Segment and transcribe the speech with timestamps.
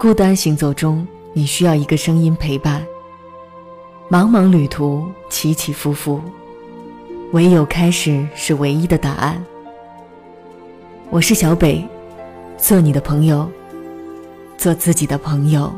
[0.00, 2.82] 孤单行走中，你需要一个声音陪伴。
[4.08, 6.18] 茫茫旅途，起起伏伏，
[7.32, 9.44] 唯有开始是唯一的答案。
[11.10, 11.86] 我是小北，
[12.56, 13.46] 做你的朋友，
[14.56, 15.70] 做自己的朋友。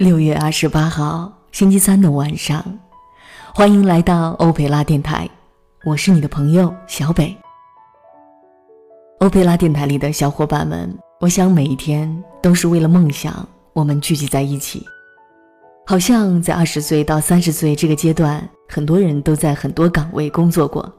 [0.00, 2.64] 六月二十八号，星期三的晚上，
[3.52, 5.28] 欢迎来到欧佩拉电台，
[5.84, 7.36] 我是你的朋友小北。
[9.18, 14.86] 欧佩拉电台里的小伙伴们，我想每一天都是为了梦想，我们聚集在一起。
[15.86, 20.90] 好像在二十岁到三十岁这个阶段，很多人都在很多岗位工作过，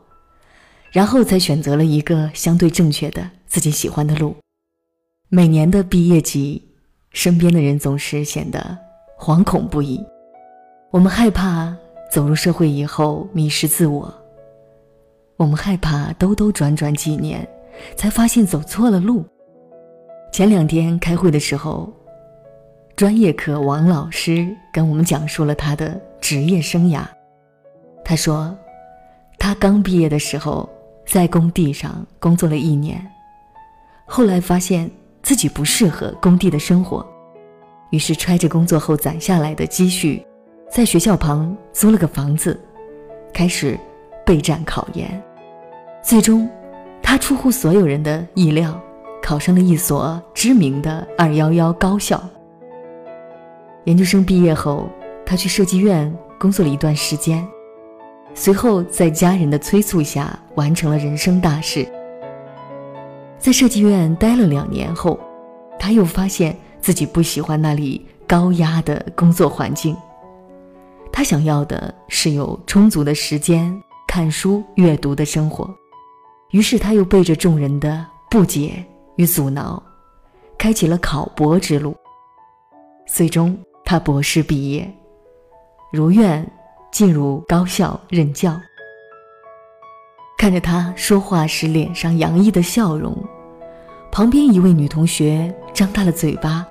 [0.91, 4.35] 然后才选择了一个相对正确的自己喜欢的路。
[5.27, 6.69] 每年的毕业季，
[7.13, 8.77] 身边的人总是显得。
[9.23, 10.03] 惶恐不已，
[10.89, 11.71] 我们害怕
[12.11, 14.11] 走入社会以后迷失自我。
[15.37, 17.47] 我们害怕兜兜转转几年，
[17.95, 19.23] 才发现走错了路。
[20.33, 21.87] 前两天开会的时候，
[22.95, 27.03] 专业课王老师跟我们讲述了他的职业生涯。
[28.03, 28.57] 他说，
[29.37, 30.67] 他刚毕业的时候
[31.05, 32.99] 在工地上工作了一年，
[34.07, 34.89] 后来发现
[35.21, 37.05] 自己不适合工地的生活。
[37.91, 40.25] 于是揣着工作后攒下来的积蓄，
[40.71, 42.59] 在学校旁租了个房子，
[43.33, 43.77] 开始
[44.25, 45.21] 备战考研。
[46.01, 46.49] 最终，
[47.03, 48.79] 他出乎所有人的意料，
[49.21, 52.23] 考上了一所知名的“二幺幺”高校。
[53.83, 54.87] 研究生毕业后，
[55.25, 57.45] 他去设计院工作了一段时间，
[58.33, 61.85] 随后在家人的催促下完成了人生大事。
[63.37, 65.19] 在设计院待了两年后，
[65.77, 66.55] 他又发现。
[66.81, 69.95] 自己不喜欢那里高压的工作环境，
[71.11, 73.71] 他想要的是有充足的时间
[74.07, 75.69] 看书阅读的生活。
[76.49, 78.83] 于是他又背着众人的不解
[79.15, 79.81] 与阻挠，
[80.57, 81.95] 开启了考博之路。
[83.05, 84.91] 最终，他博士毕业，
[85.93, 86.45] 如愿
[86.91, 88.59] 进入高校任教。
[90.37, 93.15] 看着他说话时脸上洋溢的笑容，
[94.11, 96.67] 旁边一位女同学张大了嘴巴。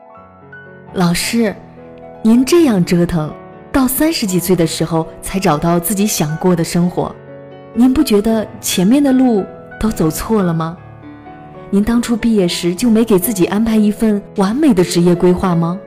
[0.92, 1.54] 老师，
[2.20, 3.32] 您这样折腾，
[3.70, 7.14] 到三十几岁的时候才找到自己想过的生活，
[7.72, 9.44] 您不觉得前面的路
[9.78, 10.76] 都走错了吗？
[11.70, 15.78] 您当初毕业时就没给自己安排一份完美的职业规划吗？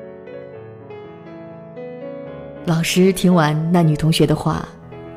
[2.64, 4.66] 老师听完那女同学的话，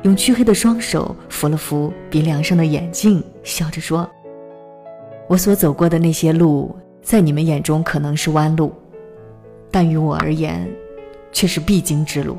[0.01, 4.05] 用黢黑的双手扶了扶鼻梁上的眼镜，笑着说
[5.29, 8.73] ：“我所走过的那些路，在你们眼中可能是弯路。”
[9.69, 10.67] 但于我而言，
[11.31, 12.37] 却是必经之路。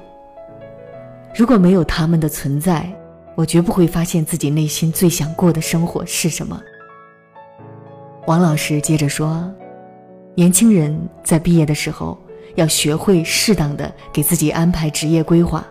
[1.34, 2.90] 如果没有他们的存在，
[3.34, 6.60] 我绝不会发现自己内心最想过的生活是什么。
[8.26, 9.48] 王老师接着说
[10.34, 12.18] ：“年轻人在毕业的时候，
[12.56, 15.64] 要学会适当的给自己安排职业规划，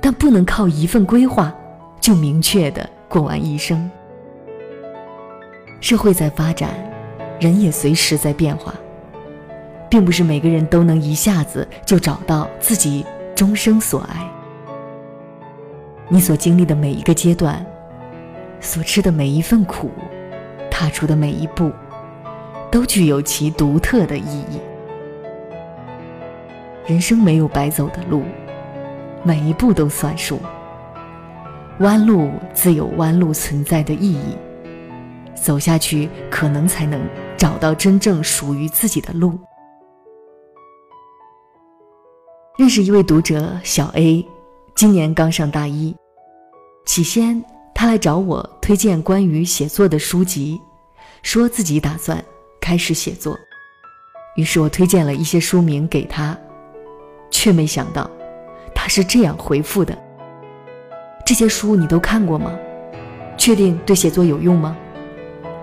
[0.00, 1.54] 但不能靠一份规划
[2.00, 3.88] 就明确的过完一生。
[5.80, 6.70] 社会在发展，
[7.38, 8.74] 人也随时在变化。”
[9.92, 13.04] 并不是每个人都能一下子就找到自己
[13.34, 14.26] 终生所爱。
[16.08, 17.62] 你所经历的每一个阶段，
[18.58, 19.90] 所吃的每一份苦，
[20.70, 21.70] 踏出的每一步，
[22.70, 24.58] 都具有其独特的意义。
[26.86, 28.22] 人生没有白走的路，
[29.22, 30.40] 每一步都算数。
[31.80, 34.38] 弯路自有弯路存在的意义，
[35.34, 36.98] 走下去，可能才能
[37.36, 39.38] 找到真正属于自己的路。
[42.58, 44.26] 认识一位读者小 A，
[44.74, 45.96] 今年刚上大一。
[46.84, 47.42] 起先，
[47.74, 50.60] 他来找我推荐关于写作的书籍，
[51.22, 52.22] 说自己打算
[52.60, 53.38] 开始写作。
[54.36, 56.36] 于是我推荐了一些书名给他，
[57.30, 58.10] 却没想到，
[58.74, 59.96] 他是这样回复的
[61.24, 62.52] ：“这些书你都看过吗？
[63.38, 64.76] 确定对写作有用吗？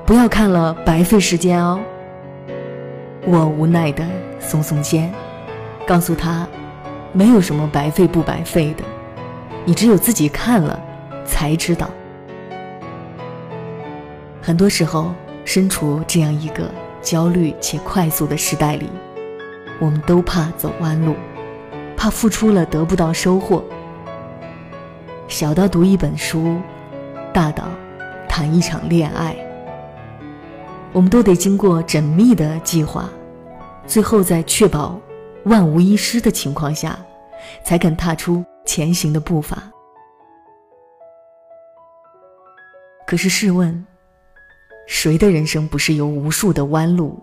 [0.08, 1.80] 不要看了白费时间哦。”
[3.28, 4.04] 我无奈的
[4.42, 5.14] 耸耸肩，
[5.86, 6.48] 告诉他。
[7.12, 8.84] 没有什么白费不白费的，
[9.66, 10.80] 你只有自己看了，
[11.26, 11.90] 才知道。
[14.42, 15.14] 很多时候，
[15.44, 16.72] 身处这样一个
[17.02, 18.90] 焦虑且快速的时代里，
[19.80, 21.16] 我们都怕走弯路，
[21.98, 23.64] 怕付出了得不到收获。
[25.28, 26.58] 小到读一本书，
[27.34, 27.66] 大到
[28.28, 29.36] 谈一场恋爱，
[30.92, 33.10] 我们都得经过缜密的计划，
[33.86, 35.00] 最后再确保
[35.46, 37.00] 万无一失的情况下，
[37.64, 39.72] 才肯踏出前行的步伐。
[43.08, 43.86] 可是试问，
[44.88, 47.20] 谁的人生不是由无数的弯路，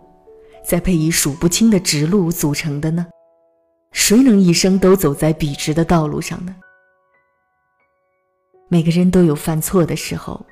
[0.65, 3.07] 再配以数不清的直路组成的呢？
[3.93, 6.57] 谁能一生都走在笔直的道路上呢？
[8.69, 10.45] 每个人都有犯错的时候，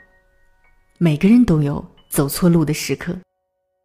[0.98, 3.12] 每个人都有走错路的时刻，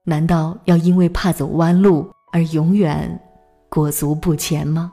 [0.03, 3.19] 难道要因为怕走弯路而永远
[3.69, 4.91] 裹足不前吗？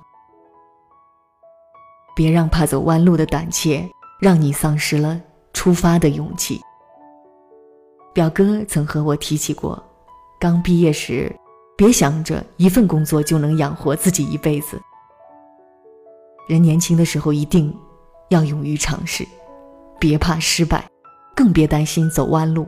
[2.14, 3.88] 别让怕走弯路的胆怯
[4.20, 5.20] 让你丧失了
[5.52, 6.60] 出发的勇气。
[8.14, 9.82] 表哥曾和我提起过，
[10.38, 11.34] 刚毕业时，
[11.76, 14.80] 别想着一份工作就能养活自己一辈子。
[16.48, 17.76] 人年轻的时候一定。
[18.30, 19.24] 要勇于尝试，
[20.00, 20.84] 别怕失败，
[21.36, 22.66] 更别担心走弯路。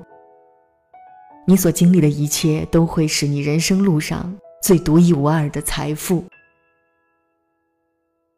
[1.48, 6.24] 你所经历的一切都会是你人生路上最独一无二的财富。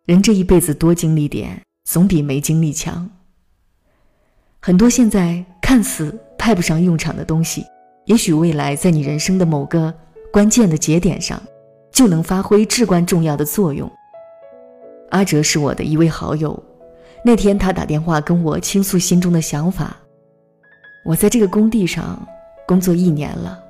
[0.04, 3.08] 人这一辈子多经历点，总比没经历强。
[4.60, 7.64] 很多现在看似派不上用场的东西，
[8.06, 9.92] 也许未来在你人生的某个
[10.32, 11.40] 关键的节点上，
[11.92, 13.90] 就能发挥至关重要的作用。
[15.10, 16.62] 阿哲是我的一位好友。
[17.22, 19.96] 那天他打电话跟我倾诉心中的想法。
[21.04, 22.26] 我在这个工地上
[22.66, 23.62] 工作一年了，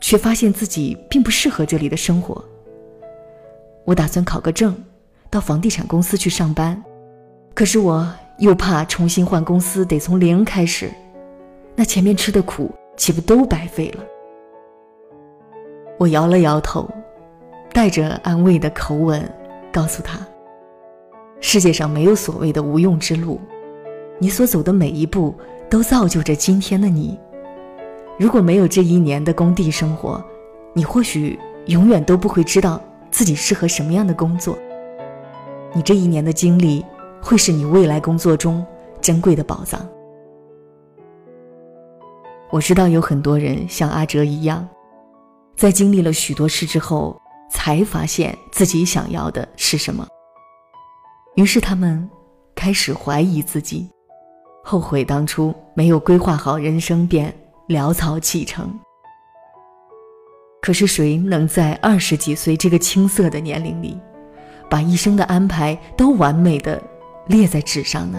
[0.00, 2.44] 却发现自己并不适合这里的生活。
[3.84, 4.76] 我打算考个证，
[5.30, 6.82] 到房地产公司去上班，
[7.54, 8.06] 可是我
[8.38, 10.90] 又怕重新换公司得从零开始，
[11.74, 14.04] 那前面吃的苦岂不都白费了？
[15.98, 16.88] 我摇了摇头，
[17.72, 19.26] 带着安慰的口吻
[19.72, 20.18] 告诉他。
[21.40, 23.40] 世界上没有所谓的无用之路，
[24.18, 25.34] 你所走的每一步
[25.70, 27.18] 都造就着今天的你。
[28.18, 30.22] 如果没有这一年的工地生活，
[30.74, 32.82] 你或许永远都不会知道
[33.12, 34.58] 自己适合什么样的工作。
[35.72, 36.84] 你这一年的经历
[37.22, 38.66] 会是你未来工作中
[39.00, 39.86] 珍贵的宝藏。
[42.50, 44.68] 我知道有很多人像阿哲一样，
[45.54, 47.20] 在经历了许多事之后，
[47.52, 50.04] 才发现自己想要的是什么。
[51.36, 52.08] 于是他们
[52.56, 53.88] 开始怀疑自己，
[54.64, 57.32] 后悔当初没有规划好人生便
[57.68, 58.78] 潦草启程。
[60.62, 63.98] 可是谁能在二十几岁这个青涩的年龄里，
[64.70, 66.82] 把一生的安排都完美的
[67.26, 68.18] 列在纸上呢？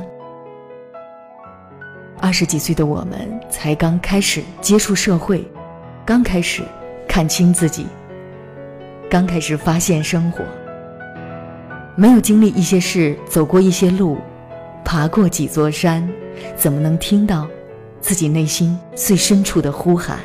[2.20, 5.44] 二十几岁的我们才刚开始接触社会，
[6.06, 6.62] 刚开始
[7.08, 7.88] 看清自己，
[9.10, 10.44] 刚开始发现生活。
[11.96, 14.18] 没有经历一些事，走过一些路，
[14.86, 16.08] 爬过几座山，
[16.56, 17.48] 怎么能听到
[18.02, 20.20] 自己内心最深处的呼喊？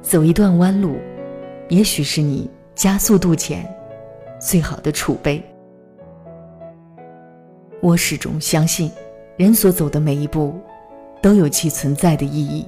[0.00, 0.96] 走一段弯路，
[1.68, 3.68] 也许是你加速度前
[4.40, 5.42] 最好的储备。
[7.80, 8.90] 我始终相信，
[9.36, 10.54] 人所走的每一步，
[11.20, 12.66] 都有其存在的意义。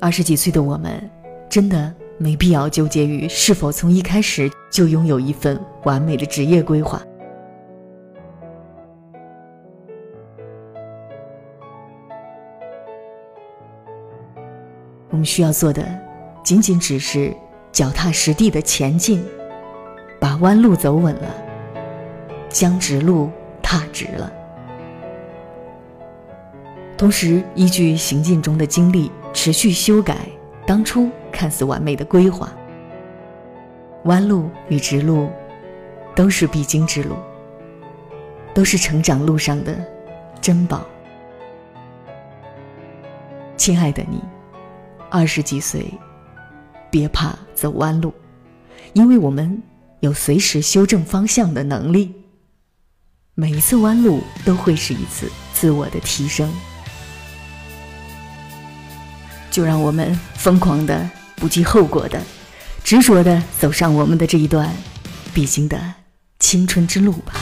[0.00, 1.10] 二十几岁的我们，
[1.48, 1.94] 真的。
[2.20, 7.00] 没必要纠结于是否从一开始就拥有一份完美的职业规划。
[15.18, 15.86] 们需要做的，
[16.42, 17.36] 仅仅只是
[17.70, 19.22] 脚踏实地的前进，
[20.18, 21.28] 把弯路走稳了，
[22.48, 24.32] 将直路踏直了。
[26.96, 30.16] 同时，依据行进中的经历，持续修改
[30.66, 31.10] 当初。
[31.30, 32.50] 看似完美的规划，
[34.04, 35.30] 弯路与直路
[36.16, 37.14] 都是必经之路，
[38.52, 39.76] 都是成长路上的
[40.40, 40.84] 珍宝。
[43.56, 44.20] 亲爱的你，
[45.10, 45.92] 二十几岁，
[46.90, 48.12] 别怕走弯路，
[48.92, 49.62] 因为我们
[50.00, 52.14] 有随时修正方向的能力。
[53.34, 56.52] 每一次弯路都会是一次自我的提升。
[59.50, 61.10] 就让我们疯狂的。
[61.40, 62.20] 不计后果的，
[62.82, 64.74] 执着的走上我们的这一段
[65.32, 65.80] 必经的
[66.40, 67.34] 青春之路吧。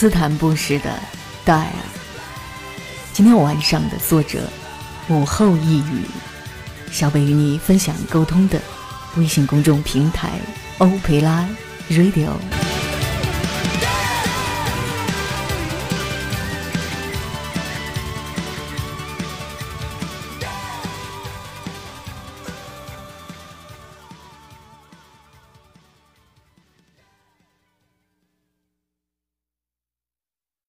[0.00, 0.98] 斯坦布什的
[1.44, 1.72] 戴尔。
[3.12, 4.48] 今天晚上的作者
[5.10, 6.06] 午后一语，
[6.90, 8.58] 小北与你分享沟通的
[9.16, 10.30] 微信公众平台
[10.78, 11.46] 欧培拉
[11.90, 12.30] Radio。